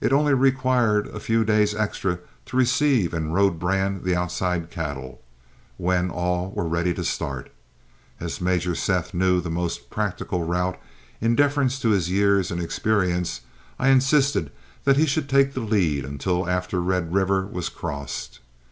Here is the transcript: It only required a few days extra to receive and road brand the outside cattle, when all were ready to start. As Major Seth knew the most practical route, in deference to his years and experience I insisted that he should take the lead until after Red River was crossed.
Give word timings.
It 0.00 0.12
only 0.12 0.32
required 0.32 1.08
a 1.08 1.18
few 1.18 1.44
days 1.44 1.74
extra 1.74 2.20
to 2.46 2.56
receive 2.56 3.12
and 3.12 3.34
road 3.34 3.58
brand 3.58 4.04
the 4.04 4.14
outside 4.14 4.70
cattle, 4.70 5.22
when 5.76 6.08
all 6.08 6.52
were 6.52 6.68
ready 6.68 6.94
to 6.94 7.02
start. 7.02 7.50
As 8.20 8.40
Major 8.40 8.76
Seth 8.76 9.12
knew 9.12 9.40
the 9.40 9.50
most 9.50 9.90
practical 9.90 10.44
route, 10.44 10.78
in 11.20 11.34
deference 11.34 11.80
to 11.80 11.88
his 11.88 12.08
years 12.08 12.52
and 12.52 12.62
experience 12.62 13.40
I 13.76 13.88
insisted 13.88 14.52
that 14.84 14.96
he 14.96 15.04
should 15.06 15.28
take 15.28 15.52
the 15.54 15.60
lead 15.62 16.04
until 16.04 16.48
after 16.48 16.80
Red 16.80 17.12
River 17.12 17.44
was 17.44 17.68
crossed. 17.68 18.38